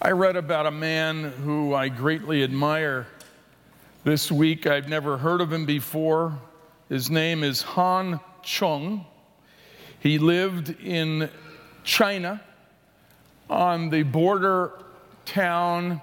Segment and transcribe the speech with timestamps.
[0.00, 3.06] I read about a man who I greatly admire
[4.04, 4.66] this week.
[4.66, 6.38] I've never heard of him before.
[6.90, 9.06] His name is Han Chung.
[9.98, 11.30] He lived in
[11.82, 12.42] China
[13.48, 14.72] on the border
[15.24, 16.02] town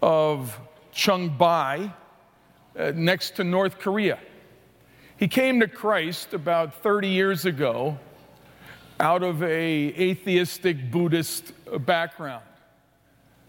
[0.00, 0.56] of
[0.94, 1.92] Changbai,
[2.78, 4.20] uh, next to North Korea.
[5.16, 7.98] He came to Christ about 30 years ago
[9.00, 11.52] out of a atheistic Buddhist
[11.84, 12.44] background.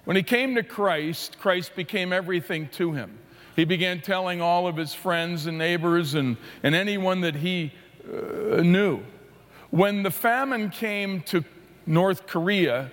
[0.05, 3.17] When he came to Christ, Christ became everything to him.
[3.55, 7.73] He began telling all of his friends and neighbors and, and anyone that he
[8.07, 9.01] uh, knew.
[9.71, 11.43] When the famine came to
[11.85, 12.91] North Korea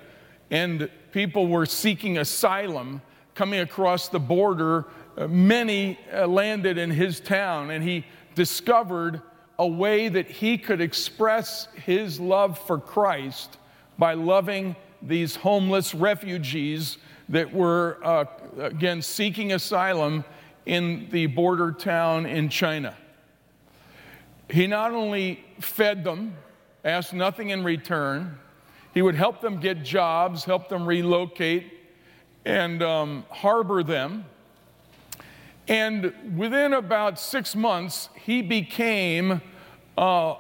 [0.51, 3.03] and people were seeking asylum
[3.35, 8.05] coming across the border, uh, many uh, landed in his town, and he
[8.35, 9.21] discovered
[9.59, 13.59] a way that he could express his love for Christ
[13.99, 16.99] by loving these homeless refugees
[17.29, 18.25] that were, uh,
[18.59, 20.25] again, seeking asylum
[20.67, 22.97] in the border town in China.
[24.49, 26.37] He not only fed them,
[26.85, 28.39] asked nothing in return,
[28.93, 31.73] he would help them get jobs, help them relocate,
[32.45, 34.27] and um, harbor them.
[35.69, 39.41] And within about six months, he became
[39.97, 40.35] uh,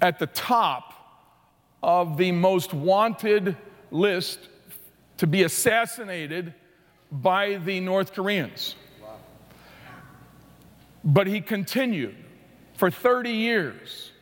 [0.00, 0.93] at the top
[1.84, 3.58] of the most wanted
[3.90, 4.38] list
[5.18, 6.54] to be assassinated
[7.12, 8.74] by the North Koreans.
[11.04, 12.16] But he continued
[12.72, 14.12] for 30 years.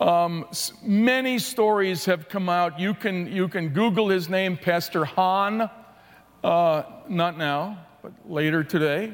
[0.00, 0.46] Um,
[0.82, 2.80] many stories have come out.
[2.80, 5.70] You can, you can Google his name, Pastor Han,
[6.42, 9.12] uh, not now, but later today.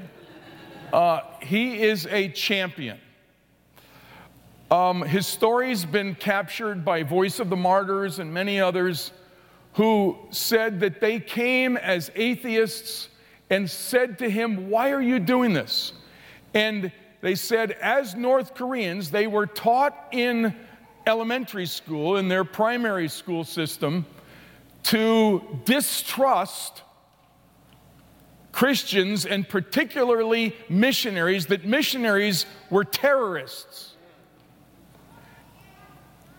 [0.95, 2.99] Uh, he is a champion.
[4.75, 9.13] Um, his story's been captured by Voice of the Martyrs and many others
[9.75, 13.09] who said that they came as atheists
[13.51, 15.93] and said to him, Why are you doing this?
[16.55, 20.53] And they said, as North Koreans, they were taught in
[21.07, 24.05] elementary school, in their primary school system,
[24.83, 26.83] to distrust
[28.51, 33.94] Christians and particularly missionaries, that missionaries were terrorists.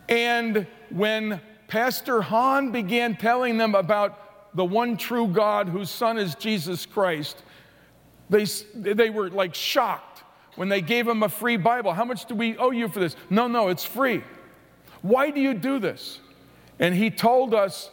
[0.07, 6.35] And when Pastor Han began telling them about the one true God whose son is
[6.35, 7.41] Jesus Christ,
[8.29, 8.45] they,
[8.75, 10.23] they were like shocked
[10.55, 11.93] when they gave him a free Bible.
[11.93, 13.15] How much do we owe you for this?
[13.29, 14.23] No, no, it's free.
[15.01, 16.19] Why do you do this?
[16.79, 17.89] And he told us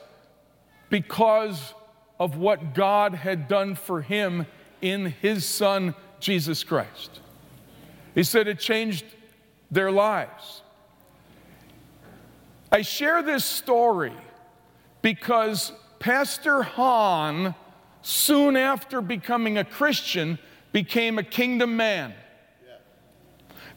[0.89, 1.75] because
[2.19, 4.47] of what God had done for him
[4.81, 7.21] in his son, Jesus Christ.
[8.15, 9.05] He said it changed
[9.71, 10.62] their lives.
[12.72, 14.15] I share this story
[15.03, 17.55] because Pastor Han
[18.03, 20.38] soon after becoming a Christian,
[20.72, 22.15] became a kingdom man.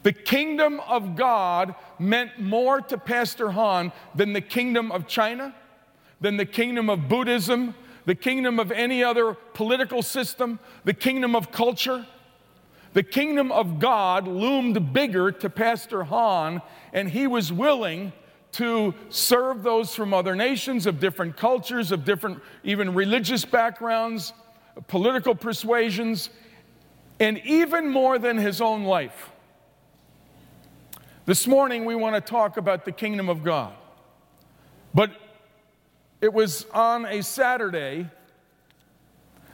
[0.02, 5.54] The kingdom of God meant more to Pastor Han than the kingdom of China,
[6.20, 7.74] than the kingdom of Buddhism,
[8.04, 12.06] the kingdom of any other political system, the kingdom of culture.
[12.92, 16.62] The kingdom of God loomed bigger to Pastor Han,
[16.92, 18.12] and he was willing
[18.56, 24.32] to serve those from other nations, of different cultures, of different, even religious backgrounds,
[24.86, 26.30] political persuasions,
[27.20, 29.30] and even more than his own life.
[31.26, 33.74] This morning, we want to talk about the kingdom of God.
[34.94, 35.10] But
[36.22, 38.08] it was on a Saturday,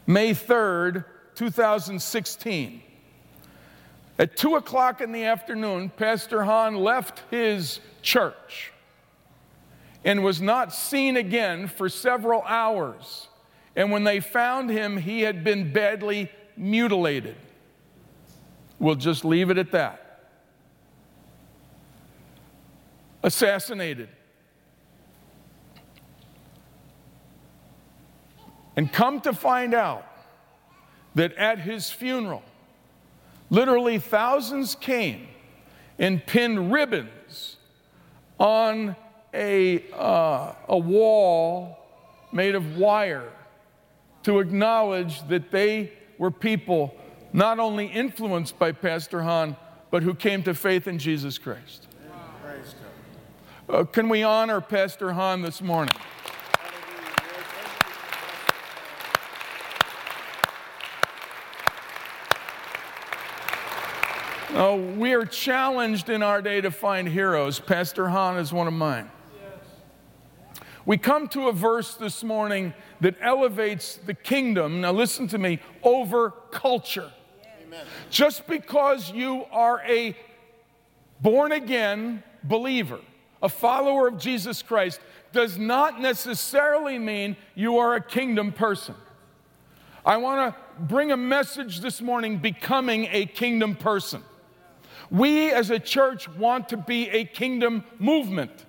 [0.07, 2.83] May 3rd, 2016.
[4.21, 8.72] At 2 o'clock in the afternoon, Pastor Han left his church
[10.05, 13.29] and was not seen again for several hours.
[13.77, 17.37] And when they found him, he had been badly mutilated.
[18.79, 20.29] We'll just leave it at that.
[23.23, 24.09] Assassinated.
[28.75, 30.07] And come to find out
[31.15, 32.43] that at his funeral,
[33.51, 35.29] literally thousands came
[35.99, 37.59] and pinned ribbons
[38.39, 38.97] on
[39.35, 41.79] a, uh, a wall
[42.33, 43.31] made of wire
[44.23, 46.95] to acknowledge that they were people
[47.33, 49.57] not only influenced by Pastor Han,
[49.91, 51.87] but who came to faith in Jesus Christ.
[53.69, 55.95] Uh, can we honor Pastor Han this morning?
[65.03, 67.59] We are challenged in our day to find heroes.
[67.59, 69.11] Pastor Han is one of mine.
[70.85, 75.61] We come to a verse this morning that elevates the kingdom, now listen to me,
[75.83, 77.13] over culture.
[77.65, 77.87] Amen.
[78.11, 80.17] Just because you are a
[81.21, 82.99] born again believer,
[83.43, 85.01] a follower of Jesus Christ,
[85.33, 88.95] does not necessarily mean you are a kingdom person.
[90.05, 94.23] I want to bring a message this morning becoming a kingdom person.
[95.11, 98.67] We as a church want to be a kingdom movement.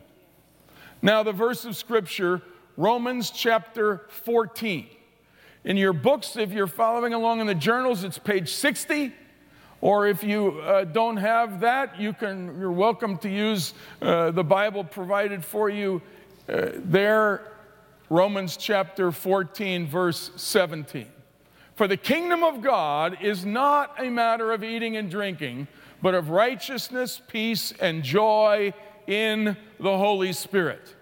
[1.03, 2.41] Now, the verse of scripture,
[2.77, 4.88] Romans chapter 14.
[5.65, 9.11] In your books, if you're following along in the journals, it's page 60.
[9.81, 14.45] Or if you uh, don't have that, you can, you're welcome to use uh, the
[14.45, 16.01] Bible provided for you
[16.47, 17.51] uh, there,
[18.09, 21.07] Romans chapter 14, verse 17.
[21.75, 25.67] For the kingdom of God is not a matter of eating and drinking,
[26.01, 28.73] but of righteousness, peace, and joy
[29.07, 30.95] in the Holy Spirit.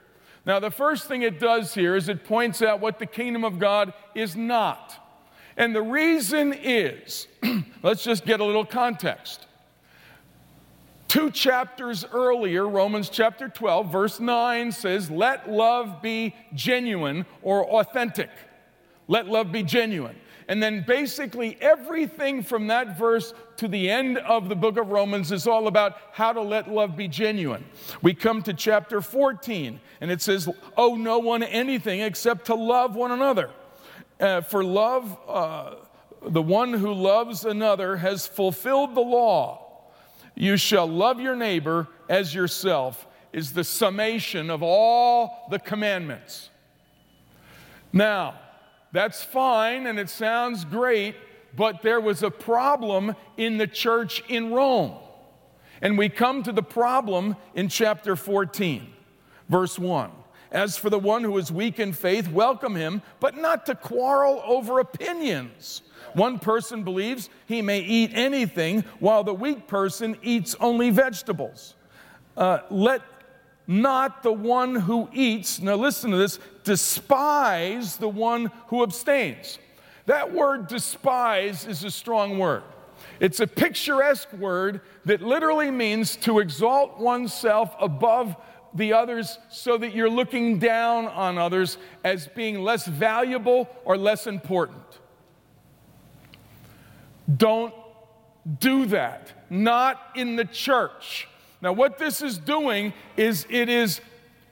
[0.46, 3.60] Now, the first thing it does here is it points out what the kingdom of
[3.60, 4.98] God is not.
[5.56, 7.28] And the reason is
[7.84, 9.46] let's just get a little context.
[11.08, 18.30] Two chapters earlier, Romans chapter 12, verse 9 says, Let love be genuine or authentic.
[19.10, 20.16] Let love be genuine.
[20.48, 25.32] And then basically everything from that verse to the end of the book of Romans
[25.32, 27.64] is all about how to let love be genuine.
[28.02, 32.96] We come to chapter 14, and it says, Owe no one anything except to love
[32.96, 33.52] one another.
[34.20, 35.76] Uh, for love, uh,
[36.24, 39.84] the one who loves another has fulfilled the law.
[40.34, 46.50] You shall love your neighbor as yourself, is the summation of all the commandments.
[47.94, 48.40] Now,
[48.92, 51.14] that's fine and it sounds great,
[51.56, 54.94] but there was a problem in the church in Rome.
[55.82, 58.88] And we come to the problem in chapter 14,
[59.50, 60.12] verse 1.
[60.52, 64.42] As for the one who is weak in faith, welcome him, but not to quarrel
[64.46, 65.82] over opinions.
[66.14, 71.76] One person believes he may eat anything, while the weak person eats only vegetables.
[72.36, 73.02] Uh, let
[73.66, 79.58] not the one who eats, now listen to this, despise the one who abstains.
[80.12, 82.64] That word despise is a strong word.
[83.22, 88.36] It's a picturesque word that literally means to exalt oneself above
[88.74, 94.28] the others so that you're looking down on others as being less valuable or less
[94.28, 94.84] important.
[97.38, 97.74] Don't
[98.60, 99.32] do that.
[99.50, 101.30] Not in the church.
[101.62, 104.02] Now, what this is doing is it is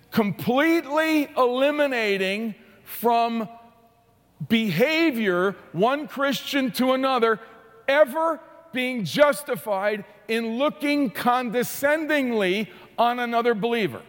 [0.10, 3.50] completely eliminating from
[4.48, 7.40] behavior, one Christian to another,
[7.88, 8.40] ever
[8.72, 14.02] being justified in looking condescendingly on another believer.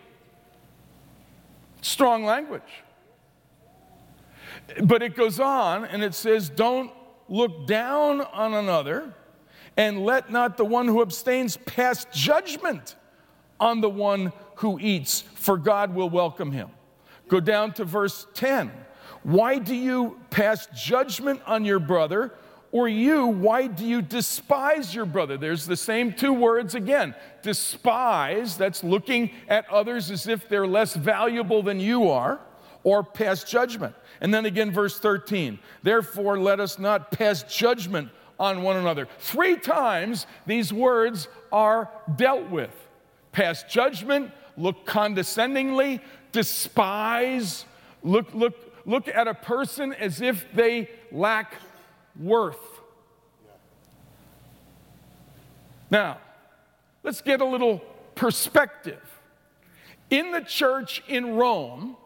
[1.80, 2.62] Strong language.
[4.82, 6.92] But it goes on and it says, Don't
[7.28, 9.14] look down on another
[9.76, 12.96] and let not the one who abstains pass judgment
[13.58, 16.68] on the one who eats, for God will welcome him.
[17.28, 18.70] Go down to verse 10.
[19.22, 22.32] Why do you pass judgment on your brother?
[22.72, 25.36] Or you, why do you despise your brother?
[25.36, 27.16] There's the same two words again.
[27.42, 32.38] Despise, that's looking at others as if they're less valuable than you are,
[32.84, 33.94] or pass judgment.
[34.20, 35.58] And then again, verse 13.
[35.82, 39.08] Therefore, let us not pass judgment on one another.
[39.18, 42.70] Three times these words are dealt with
[43.32, 46.00] pass judgment, look condescendingly,
[46.32, 47.64] despise,
[48.02, 51.54] look, look, look at a person as if they lack
[52.18, 52.80] worth.
[55.90, 56.18] Now,
[57.02, 57.78] let's get a little
[58.14, 59.02] perspective.
[60.08, 61.96] In the church in Rome,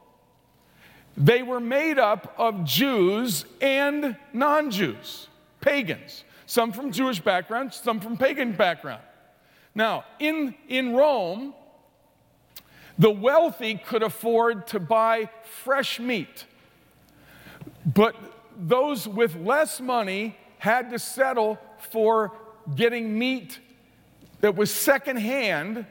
[1.17, 5.29] they were made up of Jews and non Jews,
[5.61, 9.03] pagans, some from Jewish background, some from pagan background.
[9.75, 11.55] Now, in, in Rome,
[12.99, 16.45] the wealthy could afford to buy fresh meat,
[17.87, 18.17] but
[18.57, 21.59] those with less money had to settle
[21.91, 22.33] for
[22.75, 23.59] getting meat
[24.41, 25.87] that was secondhand,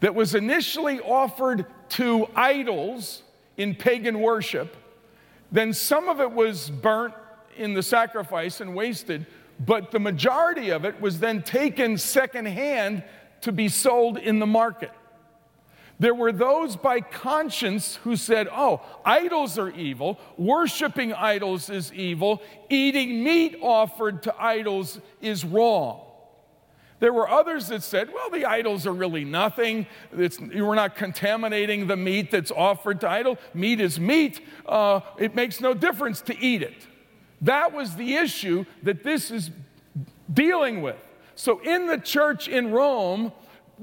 [0.00, 3.22] that was initially offered to idols
[3.56, 4.76] in pagan worship.
[5.50, 7.14] Then some of it was burnt
[7.56, 9.26] in the sacrifice and wasted,
[9.64, 13.02] but the majority of it was then taken secondhand
[13.40, 14.92] to be sold in the market.
[16.00, 22.40] There were those by conscience who said, oh, idols are evil, worshiping idols is evil,
[22.70, 26.02] eating meat offered to idols is wrong.
[27.00, 29.86] There were others that said, well, the idols are really nothing.
[30.12, 33.38] It's, we're not contaminating the meat that's offered to idol.
[33.54, 34.40] Meat is meat.
[34.66, 36.86] Uh, it makes no difference to eat it.
[37.40, 39.50] That was the issue that this is
[40.32, 40.96] dealing with.
[41.36, 43.32] So in the church in Rome,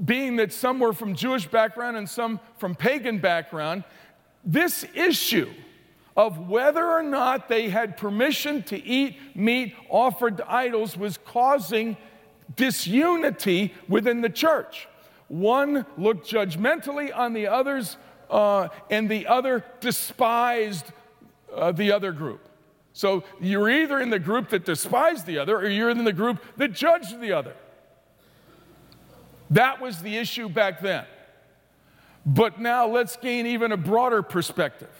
[0.04, 3.84] being that some were from Jewish background and some from pagan background,
[4.44, 5.50] this issue
[6.16, 11.96] of whether or not they had permission to eat meat offered to idols was causing
[12.54, 14.88] disunity within the church.
[15.28, 17.96] One looked judgmentally on the others,
[18.30, 20.86] uh, and the other despised
[21.52, 22.48] uh, the other group.
[22.92, 26.42] So you're either in the group that despised the other, or you're in the group
[26.56, 27.54] that judged the other.
[29.50, 31.04] That was the issue back then.
[32.24, 34.90] But now let's gain even a broader perspective.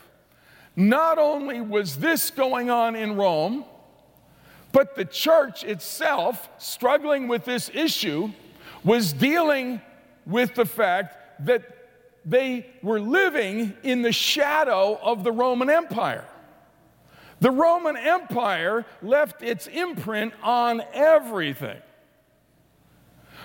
[0.77, 3.65] Not only was this going on in Rome,
[4.73, 8.31] but the church itself, struggling with this issue,
[8.85, 9.81] was dealing
[10.27, 11.63] with the fact that
[12.25, 16.27] they were living in the shadow of the Roman Empire.
[17.41, 21.79] The Roman Empire left its imprint on everything.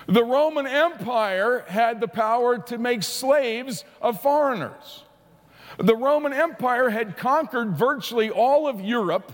[0.06, 5.04] The Roman Empire had the power to make slaves of foreigners.
[5.78, 9.32] The Roman Empire had conquered virtually all of Europe.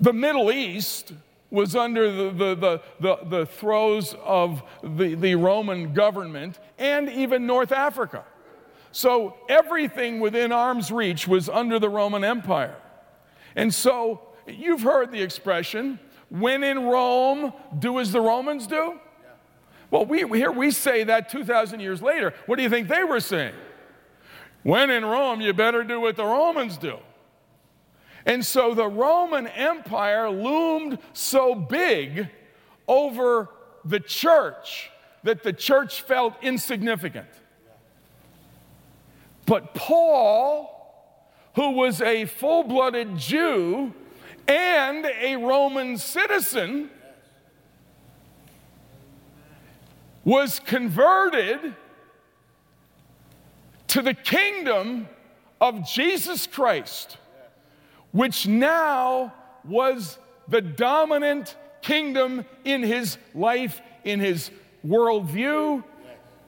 [0.00, 1.12] The Middle East
[1.50, 7.46] was under the, the, the, the, the throes of the, the Roman government and even
[7.46, 8.24] North Africa.
[8.92, 12.76] So everything within arm's reach was under the Roman Empire.
[13.56, 15.98] And so you've heard the expression
[16.30, 19.00] when in Rome, do as the Romans do.
[19.90, 22.34] Well, we, here we say that 2,000 years later.
[22.46, 23.54] What do you think they were saying?
[24.62, 26.98] When in Rome, you better do what the Romans do.
[28.26, 32.28] And so the Roman Empire loomed so big
[32.86, 33.48] over
[33.84, 34.90] the church
[35.22, 37.28] that the church felt insignificant.
[39.46, 40.74] But Paul,
[41.54, 43.94] who was a full blooded Jew
[44.46, 46.90] and a Roman citizen,
[50.28, 51.74] was converted
[53.86, 55.08] to the kingdom
[55.58, 57.16] of Jesus Christ,
[58.12, 59.32] which now
[59.64, 64.50] was the dominant kingdom in his life, in his
[64.86, 65.82] worldview.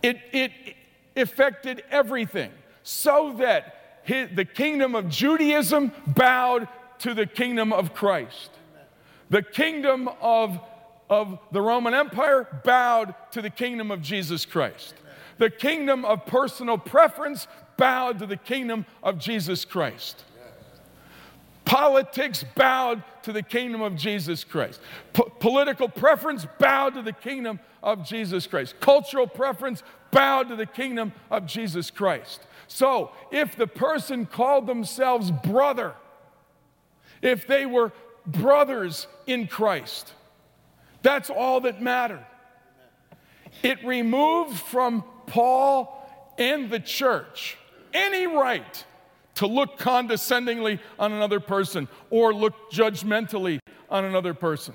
[0.03, 0.53] It, it
[1.17, 2.51] affected everything
[2.83, 6.69] so that his, the kingdom of Judaism bowed
[6.99, 8.51] to the kingdom of Christ.
[9.31, 10.61] The kingdom of
[11.11, 14.95] of the Roman Empire bowed to the kingdom of Jesus Christ.
[15.39, 20.23] The kingdom of personal preference bowed to the kingdom of Jesus Christ.
[21.65, 24.81] Politics bowed to the kingdom of Jesus Christ.
[25.13, 28.79] P- political preference bowed to the kingdom of Jesus Christ.
[28.81, 32.41] Cultural preference bowed to the kingdom of Jesus Christ.
[32.67, 35.95] So, if the person called themselves brother,
[37.23, 37.93] if they were
[38.27, 40.13] brothers in Christ,
[41.03, 42.25] that's all that mattered.
[43.63, 45.97] It removed from Paul
[46.39, 47.57] and the church
[47.93, 48.85] any right
[49.37, 54.75] to look condescendingly on another person or look judgmentally on another person.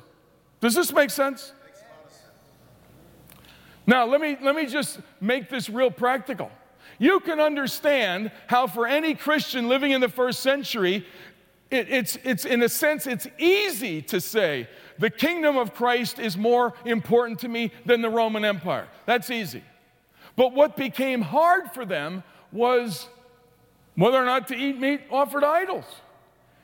[0.59, 1.53] Does this make sense?
[3.87, 6.49] Now, let me, let me just make this real practical.
[6.97, 11.05] You can understand how, for any Christian living in the first century,
[11.71, 14.69] it, it's, it's, in a sense, it's easy to say,
[14.99, 18.87] the kingdom of Christ is more important to me than the Roman Empire.
[19.05, 19.63] That's easy.
[20.35, 23.07] But what became hard for them was
[23.95, 25.85] whether or not to eat meat offered idols.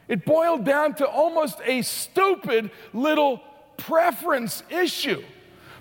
[0.08, 3.42] It boiled down to almost a stupid little
[3.78, 5.24] preference issue.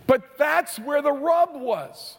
[0.06, 2.16] But that's where the rub was.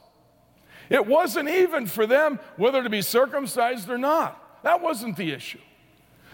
[0.89, 4.63] It wasn't even for them whether to be circumcised or not.
[4.63, 5.60] That wasn't the issue.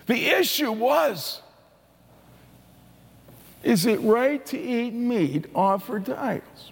[0.08, 1.42] The issue was
[3.64, 6.72] is it right to eat meat offered to idols?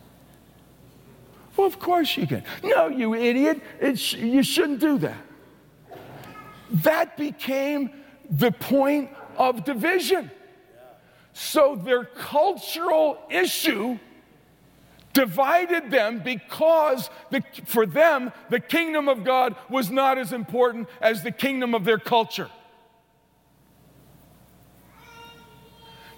[1.57, 2.43] Well, of course you can.
[2.63, 3.61] No, you idiot.
[3.81, 5.17] You shouldn't do that.
[6.69, 7.91] That became
[8.29, 10.31] the point of division.
[11.33, 13.99] So their cultural issue
[15.13, 21.23] divided them because the, for them, the kingdom of God was not as important as
[21.23, 22.49] the kingdom of their culture.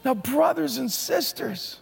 [0.08, 1.82] Now, brothers and sisters,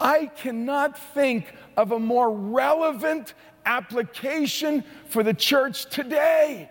[0.00, 3.34] I cannot think of a more relevant
[3.66, 6.70] application for the church today.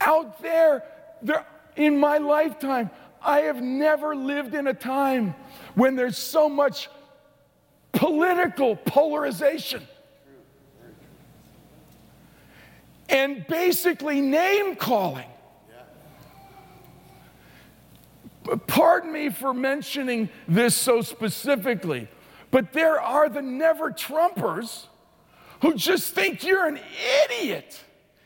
[0.00, 0.82] Out there,
[1.22, 1.46] there,
[1.76, 2.90] in my lifetime,
[3.22, 5.36] I have never lived in a time
[5.76, 6.90] when there's so much
[7.92, 9.86] political polarization.
[13.08, 15.28] And basically name calling.
[18.66, 22.08] Pardon me for mentioning this so specifically,
[22.50, 24.86] but there are the never Trumpers
[25.62, 26.78] who just think you're an
[27.24, 27.80] idiot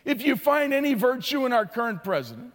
[0.05, 2.53] if you find any virtue in our current president.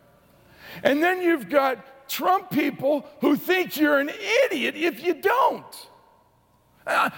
[0.84, 4.12] And then you've got Trump people who think you're an
[4.46, 5.88] idiot if you don't.
[6.86, 7.10] Uh,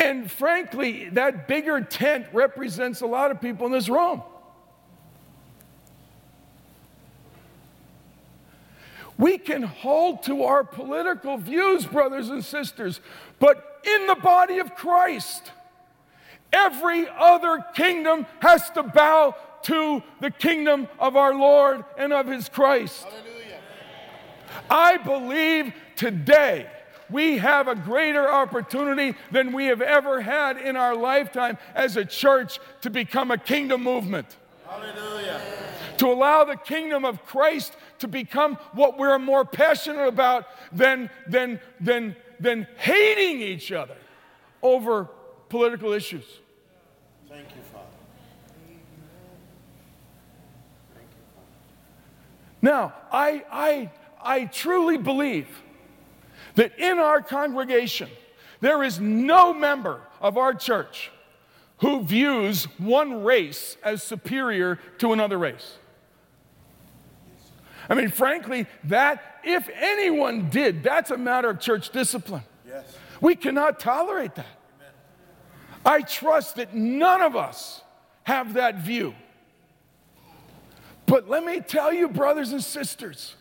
[0.00, 4.22] and frankly, that bigger tent represents a lot of people in this room.
[9.18, 13.02] We can hold to our political views, brothers and sisters,
[13.38, 15.52] but in the body of Christ,
[16.50, 22.48] every other kingdom has to bow to the kingdom of our Lord and of his
[22.48, 23.04] Christ.
[23.04, 23.60] Hallelujah.
[24.70, 26.66] I believe today
[27.10, 32.04] we have a greater opportunity than we have ever had in our lifetime as a
[32.04, 34.36] church to become a kingdom movement.
[34.68, 35.40] Hallelujah.
[35.98, 41.60] To allow the kingdom of Christ to become what we're more passionate about than, than,
[41.80, 43.96] than, than hating each other
[44.62, 45.08] over
[45.48, 46.24] political issues.
[47.28, 47.86] Thank you, Father.
[50.94, 51.46] Thank you, Father.
[52.62, 53.90] Now, I, I,
[54.22, 55.48] I truly believe
[56.54, 58.08] that in our congregation,
[58.60, 61.10] there is no member of our church
[61.78, 65.78] who views one race as superior to another race.
[67.88, 72.42] I mean, frankly, that, if anyone did, that's a matter of church discipline.
[72.66, 72.84] Yes.
[73.20, 74.46] We cannot tolerate that.
[74.76, 74.92] Amen.
[75.84, 77.82] I trust that none of us
[78.24, 79.14] have that view.
[81.06, 83.34] But let me tell you, brothers and sisters,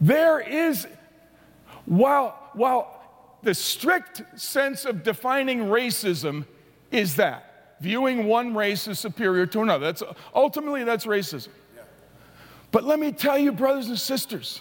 [0.00, 0.86] there is,
[1.86, 3.02] while, while
[3.42, 6.46] the strict sense of defining racism
[6.90, 9.86] is that, viewing one race as superior to another.
[9.86, 10.02] That's,
[10.34, 11.48] ultimately, that's racism.
[12.70, 14.60] But let me tell you, brothers and sisters,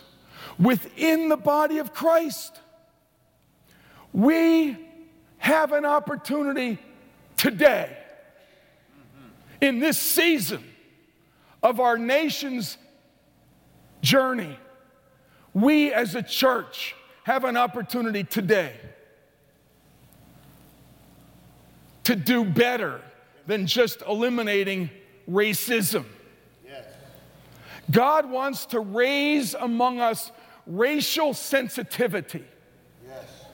[0.60, 2.60] within the body of Christ,
[4.12, 4.78] we
[5.38, 6.78] have an opportunity
[7.38, 9.66] today, mm-hmm.
[9.66, 10.64] in this season
[11.64, 12.78] of our nation's
[14.02, 14.60] journey,
[15.54, 18.74] we as a church have an opportunity today
[22.04, 23.02] to do better
[23.48, 24.90] than just eliminating
[25.30, 26.06] racism.
[27.92, 30.32] God wants to raise among us
[30.66, 32.44] racial sensitivity.
[33.06, 33.46] Yes.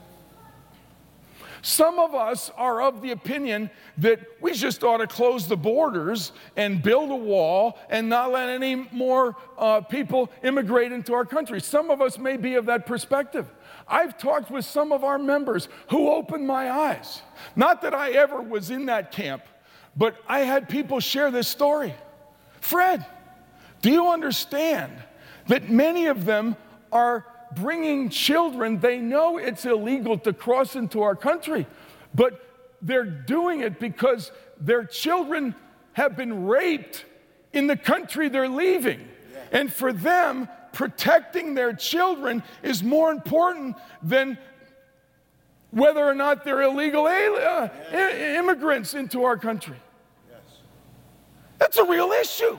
[1.62, 6.32] Some of us are of the opinion that we just ought to close the borders
[6.56, 11.60] and build a wall and not let any more uh, people immigrate into our country.
[11.60, 13.50] Some of us may be of that perspective.
[13.90, 17.22] I've talked with some of our members who opened my eyes.
[17.56, 19.42] Not that I ever was in that camp,
[19.96, 21.94] but I had people share this story.
[22.60, 23.04] Fred,
[23.82, 24.92] do you understand
[25.48, 26.56] that many of them
[26.92, 27.26] are
[27.56, 28.78] bringing children?
[28.78, 31.66] They know it's illegal to cross into our country,
[32.14, 32.40] but
[32.80, 35.56] they're doing it because their children
[35.94, 37.04] have been raped
[37.52, 39.08] in the country they're leaving.
[39.50, 44.38] And for them, protecting their children is more important than
[45.70, 49.76] whether or not they're illegal uh, immigrants into our country.
[50.28, 50.40] Yes.
[51.58, 52.58] That's a real issue.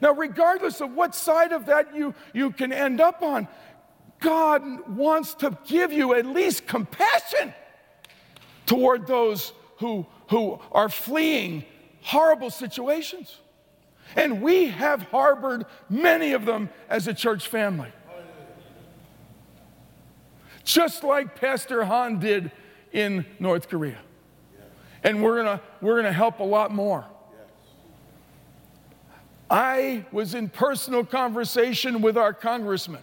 [0.00, 3.46] Now, regardless of what side of that you, you can end up on,
[4.18, 7.54] God wants to give you at least compassion
[8.66, 11.64] toward those who, who are fleeing
[12.02, 13.38] horrible situations.
[14.16, 17.92] And we have harbored many of them as a church family.
[20.64, 22.50] Just like Pastor Han did
[22.92, 23.98] in North Korea.
[25.02, 27.04] And we're gonna, we're gonna help a lot more.
[29.50, 33.02] I was in personal conversation with our congressman.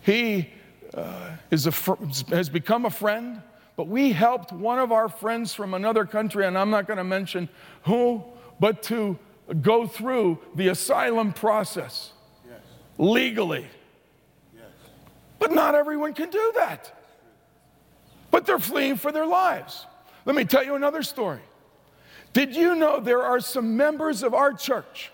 [0.00, 0.50] He
[0.94, 3.42] uh, is a fr- has become a friend,
[3.76, 7.04] but we helped one of our friends from another country, and I'm not going to
[7.04, 7.48] mention
[7.82, 8.24] who,
[8.60, 9.18] but to
[9.62, 12.12] go through the asylum process
[12.46, 12.60] yes.
[12.98, 13.66] legally.
[14.54, 14.64] Yes.
[15.38, 16.94] But not everyone can do that.
[18.30, 19.86] But they're fleeing for their lives.
[20.24, 21.40] Let me tell you another story.
[22.32, 25.10] Did you know there are some members of our church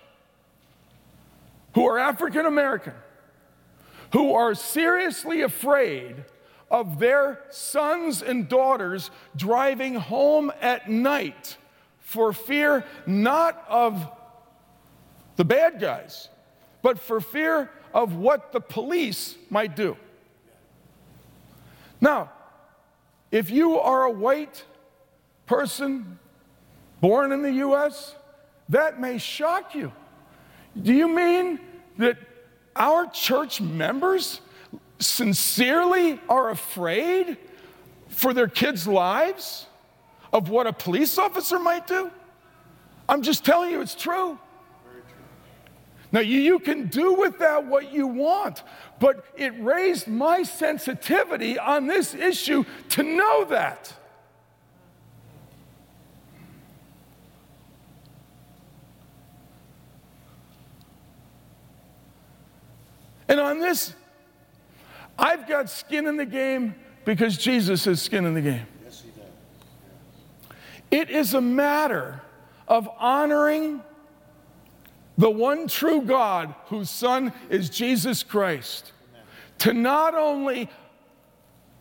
[1.75, 2.95] who are African American
[4.13, 6.25] who are seriously afraid
[6.71, 11.57] of their sons and daughters driving home at night
[12.15, 14.09] for fear not of
[15.35, 16.29] the bad guys,
[16.81, 19.97] but for fear of what the police might do.
[22.01, 22.31] Now,
[23.33, 24.65] if you are a white
[25.47, 26.21] person
[27.01, 28.15] born in the US,
[28.69, 29.93] that may shock you.
[30.81, 31.59] Do you mean
[31.99, 32.17] that
[32.77, 34.41] our church members
[35.01, 37.39] sincerely are afraid
[38.07, 39.67] for their kids' lives
[40.35, 42.11] of what a police officer might do?
[43.09, 44.39] I'm just telling you it's true.
[46.11, 48.63] Now, you, you can do with that what you want,
[49.01, 53.93] but it raised my sensitivity on this issue to know that.
[63.27, 63.95] And on this,
[65.19, 68.67] I've got skin in the game because Jesus has skin in the game.
[70.95, 72.23] It is a matter
[72.69, 73.83] of honoring
[75.19, 78.93] the one true God whose Son is Jesus Christ.
[79.11, 79.27] Amen.
[79.59, 80.71] To not only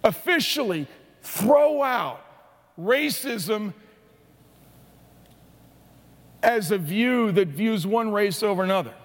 [0.03, 0.87] officially
[1.21, 2.25] throw out
[2.75, 3.75] racism
[6.41, 8.95] as a view that views one race over another,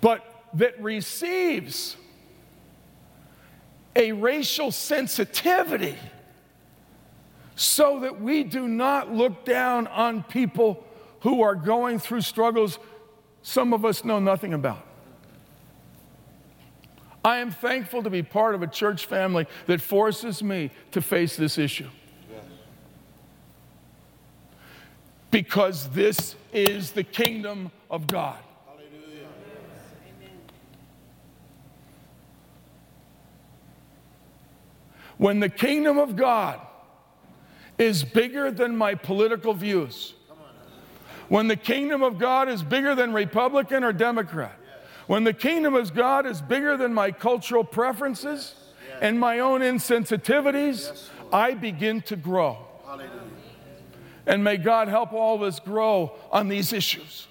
[0.00, 1.96] but that receives
[3.96, 5.96] a racial sensitivity
[7.56, 10.84] so that we do not look down on people
[11.20, 12.78] who are going through struggles
[13.44, 14.84] some of us know nothing about.
[17.22, 21.36] I am thankful to be part of a church family that forces me to face
[21.36, 21.88] this issue.
[25.30, 28.38] Because this is the kingdom of God.
[35.18, 36.60] When the kingdom of God
[37.78, 40.14] is bigger than my political views,
[41.28, 44.58] when the kingdom of God is bigger than Republican or Democrat,
[45.06, 48.54] when the kingdom of God is bigger than my cultural preferences
[49.00, 52.58] and my own insensitivities, I begin to grow.
[54.26, 57.26] And may God help all of us grow on these issues.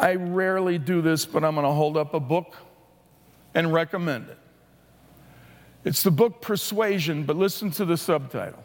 [0.00, 2.56] I rarely do this, but I'm going to hold up a book
[3.54, 4.38] and recommend it.
[5.84, 8.64] It's the book Persuasion, but listen to the subtitle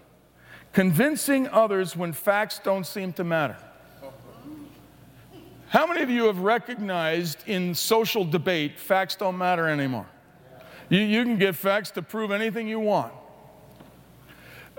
[0.71, 3.57] Convincing Others When Facts Don't Seem to Matter.
[5.67, 10.07] How many of you have recognized in social debate facts don't matter anymore?
[10.87, 13.11] You, you can get facts to prove anything you want.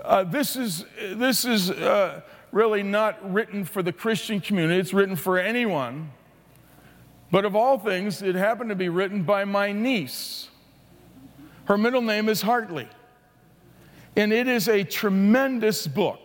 [0.03, 5.15] Uh, this is, this is uh, really not written for the Christian community, it's written
[5.15, 6.11] for anyone
[7.31, 10.47] but of all things, it happened to be written by my niece.
[11.65, 12.87] Her middle name is Hartley.
[14.15, 16.19] And it is a tremendous book.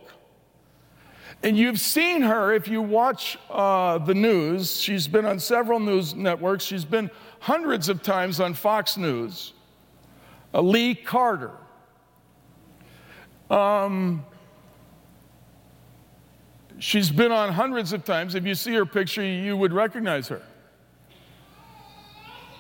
[1.43, 4.81] And you've seen her if you watch uh, the news.
[4.81, 6.65] She's been on several news networks.
[6.65, 7.11] She's been
[7.41, 9.53] hundreds of times on Fox News.
[10.55, 11.51] Uh, Lee Carter.
[13.51, 14.25] Um,
[16.79, 18.37] she's been on hundreds of times.
[18.37, 20.43] If you see her picture, you would recognize her.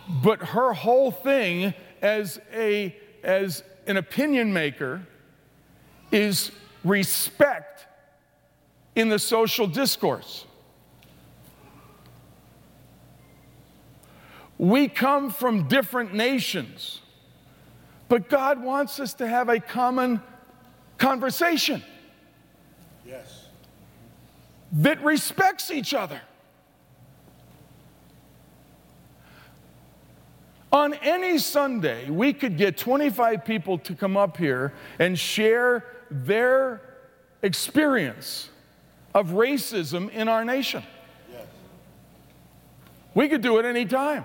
[0.08, 5.06] But her whole thing as, a, as an opinion maker
[6.10, 6.50] is
[6.84, 7.86] respect
[8.94, 10.44] in the social discourse.
[14.58, 17.00] We come from different nations,
[18.08, 20.22] but God wants us to have a common
[20.98, 21.82] conversation.
[23.04, 23.46] Yes.
[24.72, 26.20] That respects each other.
[30.72, 36.80] On any Sunday, we could get 25 people to come up here and share their
[37.42, 38.48] experience
[39.14, 40.82] of racism in our nation.
[41.30, 41.44] Yes.
[43.14, 44.24] We could do it any time.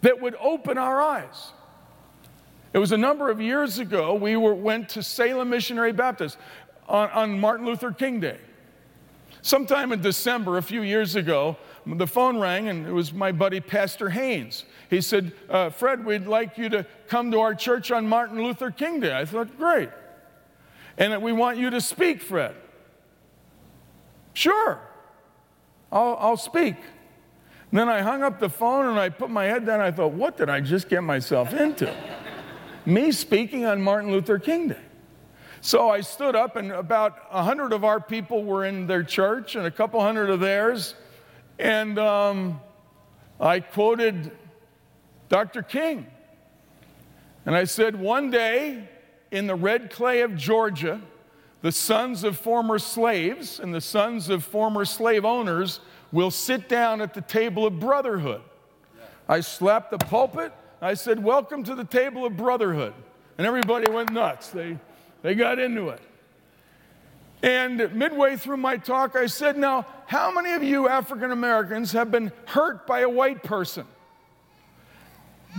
[0.00, 1.52] That would open our eyes.
[2.72, 6.38] It was a number of years ago, we were, went to Salem Missionary Baptist
[6.88, 8.38] on, on Martin Luther King Day.
[9.42, 13.60] Sometime in December, a few years ago, the phone rang and it was my buddy
[13.60, 14.64] Pastor Haynes.
[14.90, 18.70] He said, uh, Fred, we'd like you to come to our church on Martin Luther
[18.70, 19.16] King Day.
[19.16, 19.90] I thought, great.
[20.96, 22.54] And we want you to speak, Fred.
[24.34, 24.80] Sure,
[25.90, 26.76] I'll, I'll speak.
[27.70, 29.80] And then I hung up the phone and I put my head down.
[29.80, 31.94] I thought, what did I just get myself into?
[32.86, 34.78] Me speaking on Martin Luther King Day.
[35.60, 39.56] So I stood up, and about a hundred of our people were in their church,
[39.56, 40.94] and a couple hundred of theirs.
[41.58, 42.60] And um,
[43.40, 44.30] I quoted
[45.28, 45.62] Dr.
[45.62, 46.06] King.
[47.44, 48.88] And I said, One day
[49.30, 51.00] in the red clay of Georgia,
[51.62, 55.80] the sons of former slaves and the sons of former slave owners
[56.12, 58.42] will sit down at the table of brotherhood.
[59.28, 60.52] I slapped the pulpit.
[60.80, 62.94] I said, Welcome to the table of brotherhood.
[63.36, 64.50] And everybody went nuts.
[64.50, 64.78] They,
[65.22, 66.00] they got into it.
[67.42, 72.10] And midway through my talk, I said, Now, how many of you African Americans have
[72.10, 73.86] been hurt by a white person?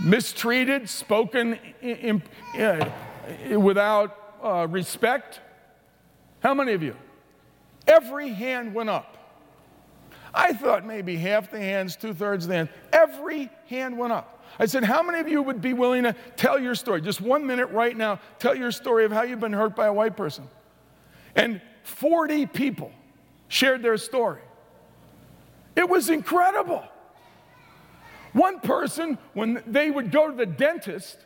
[0.02, 2.20] Mistreated, spoken in,
[2.56, 5.38] in, without uh, respect?
[6.40, 6.96] How many of you?
[7.86, 9.16] Every hand went up.
[10.34, 12.70] I thought maybe half the hands, two thirds the hands.
[12.92, 14.44] Every hand went up.
[14.58, 17.02] I said, How many of you would be willing to tell your story?
[17.02, 19.92] Just one minute right now, tell your story of how you've been hurt by a
[19.92, 20.48] white person.
[21.36, 22.90] And 40 people
[23.50, 24.40] shared their story.
[25.76, 26.82] It was incredible.
[28.32, 31.18] One person, when they would go to the dentist,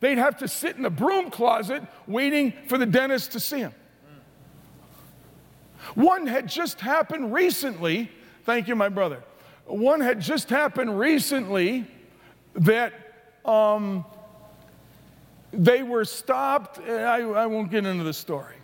[0.00, 3.74] they'd have to sit in the broom closet waiting for the dentist to see him.
[5.94, 8.10] One had just happened recently.
[8.44, 9.22] Thank you, my brother.
[9.64, 11.86] One had just happened recently
[12.54, 12.92] that
[13.44, 14.04] um,
[15.52, 16.80] they were stopped.
[16.80, 18.56] I, I won't get into the story.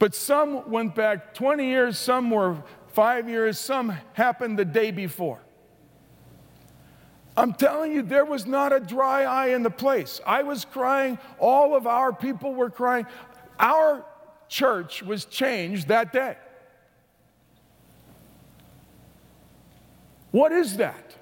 [0.00, 2.56] But some went back 20 years, some were
[2.88, 5.40] five years, some happened the day before.
[7.36, 10.18] I'm telling you, there was not a dry eye in the place.
[10.26, 13.06] I was crying, all of our people were crying.
[13.58, 14.06] Our
[14.48, 16.38] church was changed that day.
[20.30, 21.14] What is that?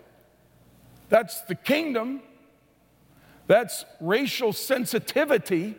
[1.09, 2.23] That's the kingdom.
[3.49, 5.75] That's racial sensitivity.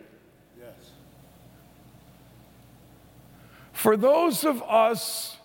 [3.80, 5.38] For those of us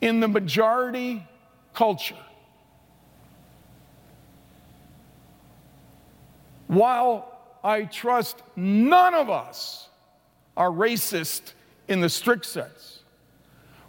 [0.00, 1.24] in the majority
[1.72, 2.16] culture,
[6.66, 9.88] while I trust none of us
[10.56, 11.52] are racist
[11.86, 13.04] in the strict sense,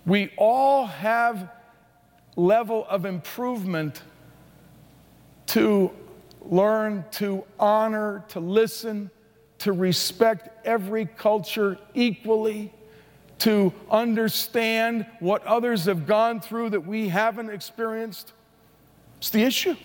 [0.06, 1.50] we all have
[2.36, 4.04] level of improvement
[5.48, 5.90] to
[6.44, 9.10] learn to honor, to listen,
[9.58, 12.72] to respect every culture equally,
[13.44, 18.32] to understand what others have gone through that we haven't experienced.
[19.18, 19.76] It's the issue.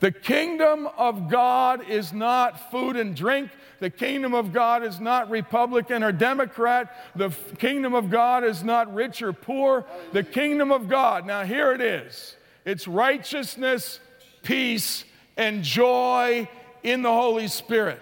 [0.00, 3.50] The kingdom of God is not food and drink.
[3.78, 6.92] The kingdom of God is not Republican or Democrat.
[7.14, 9.84] The kingdom of God is not rich or poor.
[10.12, 14.00] The kingdom of God, now here it is it's righteousness,
[14.42, 15.04] peace,
[15.36, 16.48] and joy
[16.82, 18.00] in the Holy Spirit.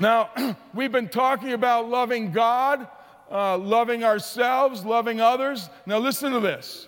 [0.00, 0.30] Now,
[0.74, 2.88] we've been talking about loving God,
[3.30, 5.68] uh, loving ourselves, loving others.
[5.86, 6.86] Now, listen to this.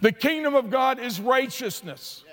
[0.00, 2.24] The kingdom of God is righteousness.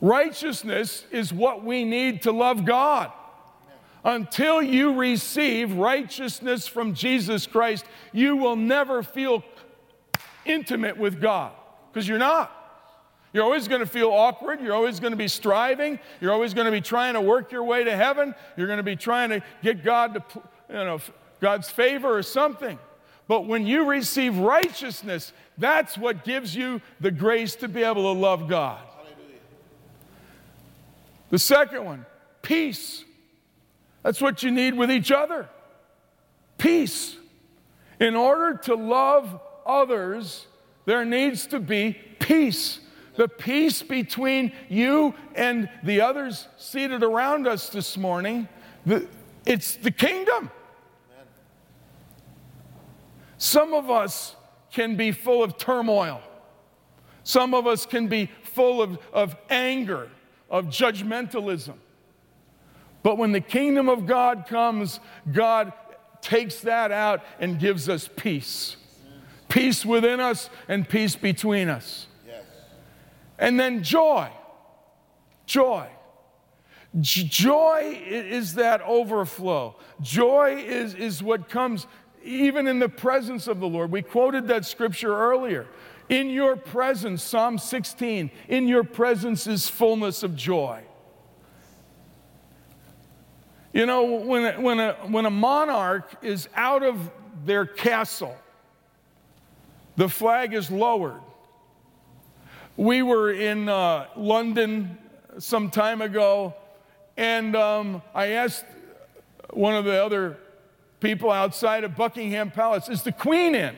[0.00, 3.12] Righteousness is what we need to love God.
[4.02, 9.44] Until you receive righteousness from Jesus Christ, you will never feel
[10.46, 11.52] intimate with God
[11.92, 12.56] because you're not.
[13.32, 14.60] You're always going to feel awkward.
[14.60, 16.00] You're always going to be striving.
[16.20, 18.34] You're always going to be trying to work your way to heaven.
[18.56, 21.00] You're going to be trying to get God to, you know,
[21.40, 22.78] God's favor or something.
[23.26, 28.18] But when you receive righteousness, that's what gives you the grace to be able to
[28.18, 28.80] love God.
[31.30, 32.06] The second one,
[32.42, 33.04] peace.
[34.02, 35.48] That's what you need with each other.
[36.58, 37.16] Peace.
[38.00, 40.46] In order to love others,
[40.86, 42.80] there needs to be peace.
[43.16, 48.48] The peace between you and the others seated around us this morning,
[48.86, 49.06] the,
[49.46, 50.50] it's the kingdom.
[53.40, 54.36] Some of us
[54.70, 56.20] can be full of turmoil.
[57.24, 60.10] Some of us can be full of, of anger
[60.50, 61.74] of judgmentalism.
[63.02, 65.00] But when the kingdom of God comes,
[65.32, 65.72] God
[66.20, 68.76] takes that out and gives us peace
[69.48, 72.06] peace within us and peace between us.
[72.26, 72.44] Yes.
[73.38, 74.28] And then joy.
[75.44, 75.88] Joy.
[77.00, 79.76] Joy is that overflow.
[80.00, 81.86] Joy is, is what comes
[82.22, 83.90] even in the presence of the Lord.
[83.90, 85.66] We quoted that scripture earlier.
[86.08, 90.82] In your presence, Psalm 16, in your presence is fullness of joy.
[93.72, 96.98] You know, when a, when a, when a monarch is out of
[97.44, 98.36] their castle,
[99.96, 101.20] the flag is lowered.
[102.76, 104.98] We were in uh, London
[105.38, 106.54] some time ago,
[107.16, 108.64] and um, I asked
[109.50, 110.38] one of the other
[111.00, 113.76] people outside of Buckingham Palace, Is the Queen in?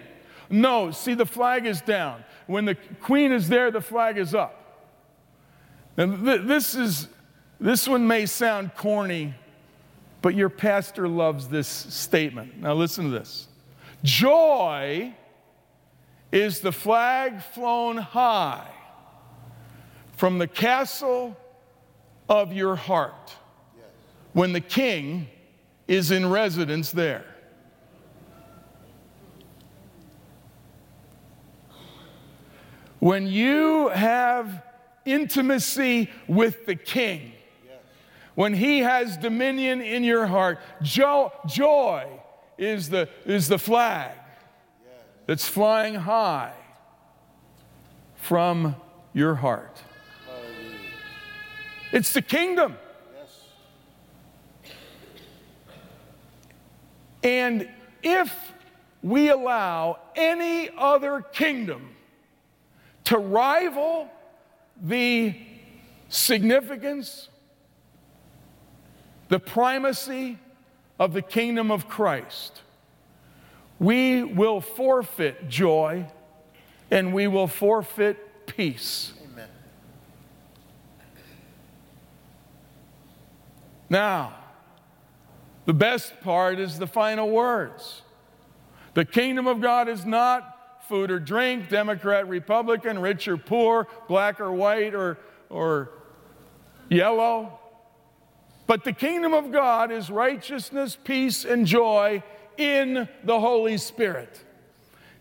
[0.51, 2.25] No, see, the flag is down.
[2.47, 4.85] When the queen is there, the flag is up.
[5.97, 7.09] And th- this, is,
[7.59, 9.35] this one may sound corny,
[10.21, 12.61] But your pastor loves this statement.
[12.61, 13.49] Now, listen to this
[14.03, 15.15] Joy
[16.31, 18.69] is the flag flown high
[20.17, 21.37] from the castle
[22.29, 23.35] of your heart
[24.33, 25.29] when the king
[25.89, 27.25] is in residence there.
[32.99, 34.63] When you have
[35.05, 37.33] intimacy with the king,
[38.35, 42.07] when he has dominion in your heart, jo- joy
[42.57, 44.13] is the, is the flag
[45.27, 46.55] that's flying high
[48.15, 48.77] from
[49.13, 49.81] your heart.
[51.93, 52.77] It's the kingdom.
[57.23, 57.69] And
[58.03, 58.53] if
[59.03, 61.91] we allow any other kingdom
[63.05, 64.09] to rival
[64.81, 65.35] the
[66.09, 67.29] significance,
[69.29, 70.39] the primacy
[70.99, 72.61] of the kingdom of Christ,
[73.79, 76.07] we will forfeit joy
[76.91, 79.13] and we will forfeit peace.
[79.25, 79.49] Amen.
[83.89, 84.35] Now,
[85.65, 88.03] the best part is the final words.
[88.95, 94.41] The kingdom of God is not food or drink, Democrat, Republican, rich or poor, black
[94.41, 95.91] or white or, or
[96.89, 97.59] yellow.
[98.67, 102.23] But the kingdom of God is righteousness, peace, and joy
[102.57, 104.45] in the Holy Spirit.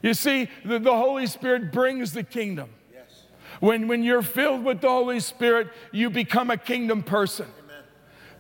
[0.01, 2.69] You see, the, the Holy Spirit brings the kingdom.
[2.93, 3.23] Yes.
[3.60, 7.47] When, when you're filled with the Holy Spirit, you become a kingdom person.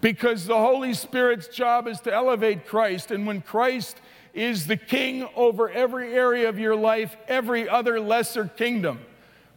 [0.01, 3.11] Because the Holy Spirit's job is to elevate Christ.
[3.11, 3.97] And when Christ
[4.33, 8.99] is the king over every area of your life, every other lesser kingdom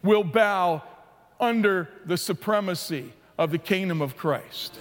[0.03, 0.83] will bow
[1.39, 4.77] under the supremacy of the kingdom of Christ.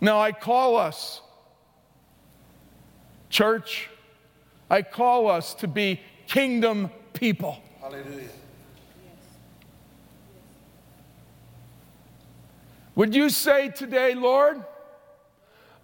[0.00, 1.20] Now, I call us
[3.34, 3.90] Church,
[4.70, 7.58] I call us to be kingdom people.
[7.80, 8.28] Hallelujah.
[12.96, 14.62] Would you say today, Lord,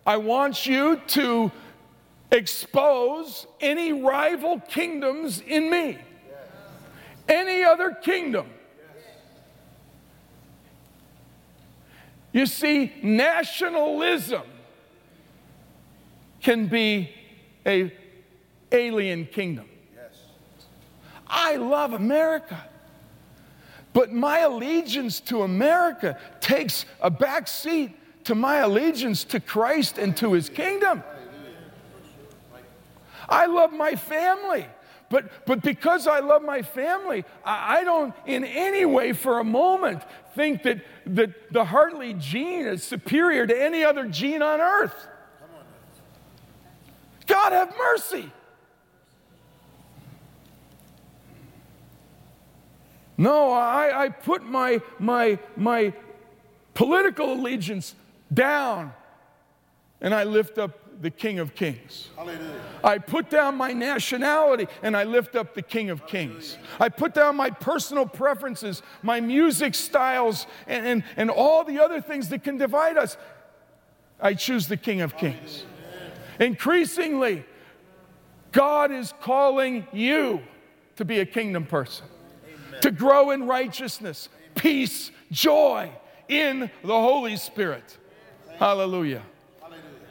[0.07, 1.51] I want you to
[2.31, 5.99] expose any rival kingdoms in me,
[7.29, 8.47] any other kingdom.
[12.33, 14.43] You see, nationalism
[16.41, 17.11] can be
[17.67, 17.93] a
[18.71, 19.69] alien kingdom.
[19.97, 20.27] Yes.
[21.27, 22.70] I love America.
[23.93, 30.17] But my allegiance to America takes a back seat to my allegiance to Christ and
[30.19, 31.03] to his kingdom.
[33.29, 34.67] I love my family.
[35.09, 39.45] But, but because I love my family, I, I don't in any way for a
[39.45, 40.03] moment
[40.37, 44.95] think that, that the Hartley gene is superior to any other gene on earth.
[47.27, 48.31] God have mercy.
[53.21, 55.93] No, I, I put my, my, my
[56.73, 57.95] political allegiance
[58.33, 58.95] down
[60.01, 62.09] and I lift up the King of Kings.
[62.17, 62.63] Hallelujah.
[62.83, 66.57] I put down my nationality and I lift up the King of Kings.
[66.81, 72.01] I put down my personal preferences, my music styles, and, and, and all the other
[72.01, 73.19] things that can divide us.
[74.19, 75.67] I choose the King of Kings.
[76.39, 77.45] Increasingly,
[78.51, 80.41] God is calling you
[80.97, 82.07] to be a kingdom person.
[82.81, 85.91] To grow in righteousness, peace, joy
[86.29, 87.99] in the Holy Spirit.
[88.59, 89.23] Hallelujah.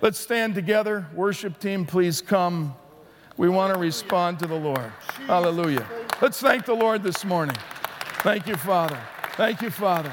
[0.02, 1.08] Let's stand together.
[1.14, 2.74] Worship team, please come.
[3.38, 4.92] We want to respond to the Lord.
[5.28, 5.86] Hallelujah.
[6.22, 7.56] Let's thank the Lord this morning.
[8.22, 9.00] Thank you, Father.
[9.34, 10.12] Thank you, Father.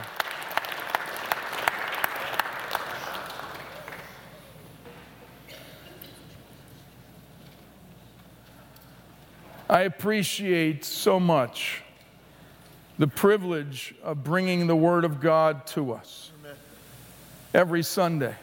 [9.69, 11.83] I appreciate so much
[12.99, 16.57] the privilege of bringing the Word of God to us Amen.
[17.53, 18.35] every Sunday.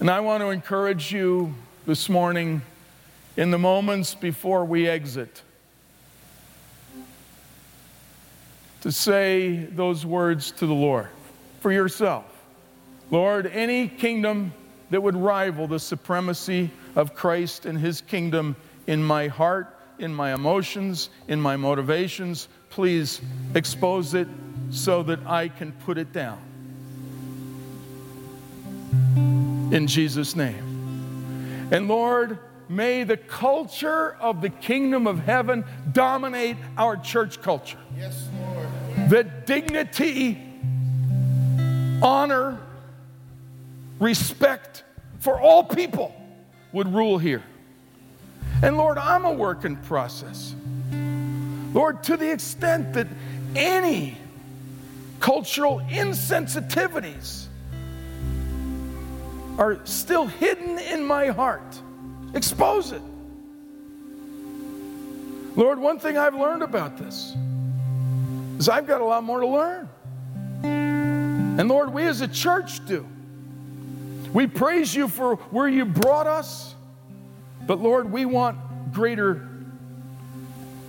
[0.00, 1.54] And I want to encourage you
[1.86, 2.62] this morning
[3.36, 5.42] in the moments before we exit
[8.80, 11.08] to say those words to the Lord
[11.60, 12.24] for yourself.
[13.12, 14.52] Lord, any kingdom
[14.90, 20.34] that would rival the supremacy of Christ and his kingdom in my heart, in my
[20.34, 23.20] emotions, in my motivations, please
[23.54, 24.28] expose it
[24.70, 26.38] so that I can put it down.
[29.72, 31.68] In Jesus' name.
[31.70, 32.38] And Lord,
[32.68, 37.78] may the culture of the kingdom of heaven dominate our church culture.
[37.96, 38.66] Yes, Lord.
[39.10, 40.38] That dignity,
[42.02, 42.58] honor,
[43.98, 44.84] respect
[45.20, 46.14] for all people
[46.72, 47.42] would rule here.
[48.62, 50.54] And Lord, I'm a work in process.
[51.72, 53.06] Lord, to the extent that
[53.54, 54.16] any
[55.20, 57.46] cultural insensitivities
[59.58, 61.80] are still hidden in my heart,
[62.34, 63.02] expose it.
[65.54, 67.34] Lord, one thing I've learned about this
[68.58, 69.88] is I've got a lot more to learn.
[70.62, 73.06] And Lord, we as a church do.
[74.32, 76.74] We praise you for where you brought us,
[77.66, 78.56] but Lord, we want
[78.92, 79.48] greater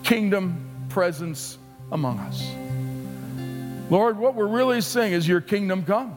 [0.04, 1.58] kingdom presence
[1.91, 2.50] among us.
[3.89, 6.16] Lord, what we're really saying is your kingdom come.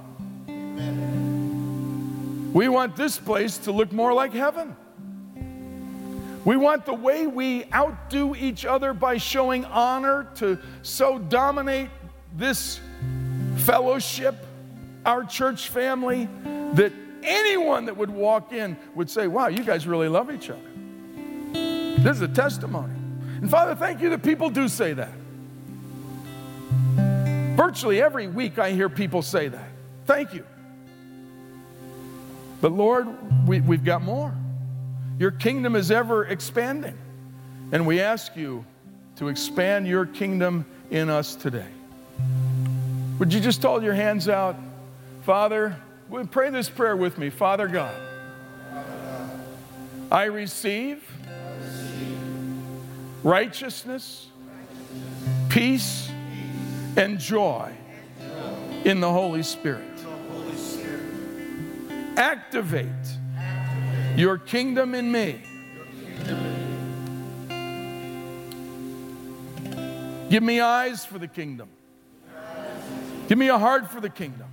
[2.52, 4.76] We want this place to look more like heaven.
[6.44, 11.90] We want the way we outdo each other by showing honor to so dominate
[12.36, 12.78] this
[13.56, 14.36] fellowship,
[15.04, 16.28] our church family,
[16.74, 16.92] that
[17.26, 20.60] anyone that would walk in would say, Wow, you guys really love each other.
[21.52, 22.94] This is a testimony.
[23.40, 25.12] And Father, thank you that people do say that.
[27.56, 29.68] Virtually every week I hear people say that.
[30.04, 30.44] Thank you.
[32.60, 33.06] But Lord,
[33.46, 34.34] we, we've got more.
[35.18, 36.96] Your kingdom is ever expanding.
[37.72, 38.64] And we ask you
[39.16, 41.66] to expand your kingdom in us today.
[43.18, 44.56] Would you just hold your hands out?
[45.22, 45.76] Father,
[46.30, 47.30] pray this prayer with me.
[47.30, 47.94] Father God,
[50.10, 51.02] I receive
[53.22, 54.28] righteousness,
[55.48, 56.10] peace,
[56.96, 57.72] and joy
[58.84, 59.84] in the Holy Spirit.
[62.16, 62.86] Activate
[64.16, 65.42] your kingdom in me.
[70.30, 71.68] Give me eyes for the kingdom.
[73.28, 74.45] Give me a heart for the kingdom.